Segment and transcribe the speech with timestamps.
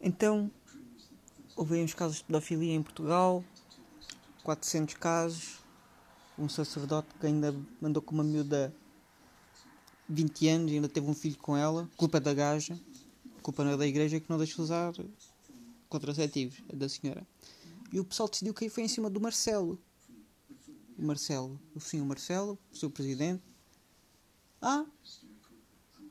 [0.00, 0.50] Então,
[1.56, 3.44] houve uns casos de pedofilia em Portugal,
[4.44, 5.58] 400 casos,
[6.38, 8.72] um sacerdote que ainda mandou com uma miúda
[10.08, 12.78] 20 anos e ainda teve um filho com ela, culpa da gaja,
[13.42, 14.92] culpa não é da igreja que não deixa usar
[15.88, 17.26] contraceptivos, é da senhora.
[17.92, 19.82] E o pessoal decidiu que aí foi em cima do Marcelo.
[20.96, 23.42] O Marcelo, o Marcelo, o seu presidente.
[24.60, 24.84] Ah,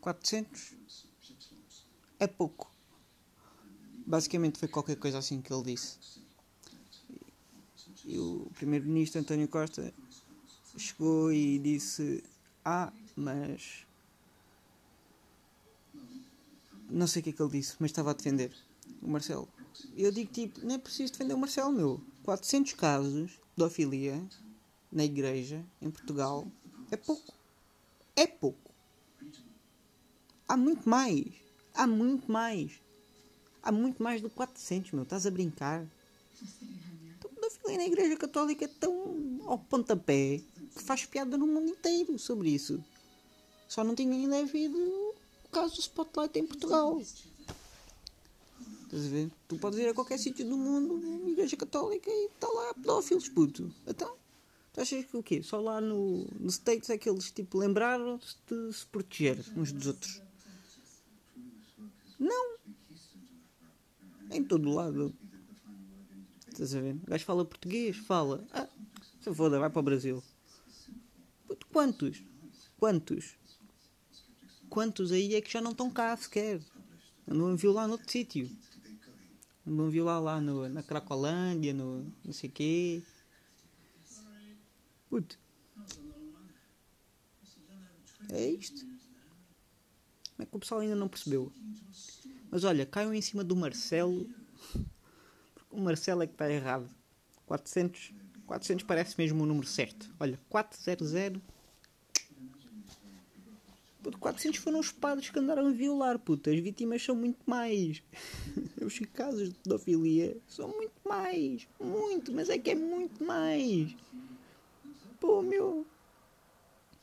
[0.02, 0.76] 400
[2.20, 2.77] é pouco.
[4.08, 5.98] Basicamente foi qualquer coisa assim que ele disse.
[8.06, 9.94] E o primeiro-ministro António Costa
[10.78, 12.24] chegou e disse:
[12.64, 13.86] Ah, mas.
[16.90, 18.56] Não sei o que é que ele disse, mas estava a defender
[19.02, 19.50] o Marcelo.
[19.94, 22.02] Eu digo tipo: Não é preciso defender o Marcelo, meu.
[22.24, 24.26] 400 casos de pedofilia
[24.90, 26.48] na igreja, em Portugal,
[26.90, 27.34] é pouco.
[28.16, 28.72] É pouco.
[30.48, 31.26] Há muito mais.
[31.74, 32.87] Há muito mais.
[33.68, 35.04] Há muito mais do que 400, meu.
[35.04, 35.86] Estás a brincar?
[37.18, 40.40] Então, pedofilia na Igreja Católica é tão ao pontapé
[40.74, 42.82] que faz piada no mundo inteiro sobre isso.
[43.68, 46.98] Só não tinha ainda havido o caso do Spotlight em Portugal.
[48.84, 49.30] Estás a ver?
[49.50, 53.70] Tu podes ir a qualquer sítio do mundo, Igreja Católica, e está lá pedófilos, puto.
[53.86, 54.16] Então,
[54.72, 55.44] tu achas que o quê?
[55.44, 59.88] Só lá no, no States é que eles tipo, lembraram-se de se proteger uns dos
[59.88, 60.22] outros?
[62.18, 62.57] Não!
[64.32, 65.14] Em todo lado.
[66.48, 66.96] Estás a ver?
[66.96, 68.46] O gajo fala português, fala.
[68.52, 68.68] Ah,
[69.22, 70.24] se foda, vai para o Brasil.
[71.72, 72.24] Quantos?
[72.78, 73.36] Quantos?
[74.70, 76.62] Quantos aí é que já não estão cá sequer?
[77.28, 78.50] Andam a violar noutro sítio.
[79.66, 83.04] Andam a violar lá no, na Cracolândia, no não sei quê.
[85.10, 85.40] Puto.
[88.30, 88.86] É isto.
[90.38, 91.52] Como é que o pessoal ainda não percebeu?
[92.52, 94.30] Mas olha, caiam em cima do Marcelo.
[95.72, 96.88] O Marcelo é que está errado.
[97.48, 98.14] 400,
[98.46, 100.14] 400 parece mesmo o número certo.
[100.20, 101.12] Olha, 400.
[104.04, 106.52] Puto, 400 foram os padres que andaram a violar, puta.
[106.52, 108.04] As vítimas são muito mais.
[108.80, 111.68] Os casos de pedofilia são muito mais.
[111.80, 113.96] Muito, mas é que é muito mais.
[115.20, 115.84] Pô, meu.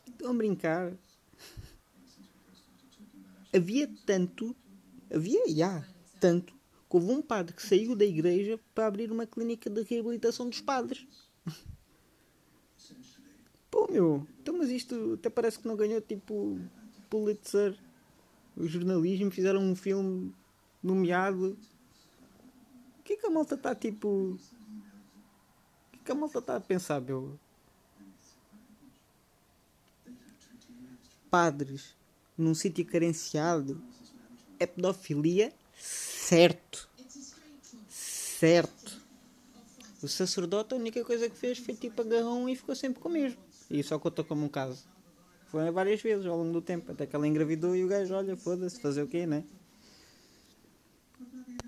[0.06, 0.92] Estão a brincar.
[3.54, 4.54] Havia tanto
[5.14, 5.86] havia já
[6.18, 10.48] tanto que houve um padre que saiu da igreja para abrir uma clínica de reabilitação
[10.48, 11.06] dos padres.
[13.70, 16.58] Pô, meu, então, mas isto até parece que não ganhou tipo
[17.10, 17.76] Pulitzer.
[18.56, 20.32] O jornalismo fizeram um filme
[20.82, 21.58] nomeado.
[23.00, 24.08] O que é que a malta está tipo.
[24.08, 24.38] O
[25.92, 27.38] que é que a malta está a pensar, meu?
[31.28, 31.96] Padres
[32.36, 33.80] num sítio carenciado
[34.58, 36.88] é pedofilia, certo.
[37.88, 39.02] Certo.
[40.02, 43.12] O sacerdote a única coisa que fez foi tipo agarrão e ficou sempre com o
[43.12, 43.38] mesmo.
[43.70, 44.84] E só contou como um caso.
[45.46, 48.36] Foi várias vezes ao longo do tempo, até que ela engravidou e o gajo, olha,
[48.36, 49.44] foda-se, fazer o quê, né?